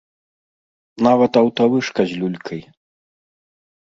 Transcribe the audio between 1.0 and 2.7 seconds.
Нават аўтавышка з люлькай!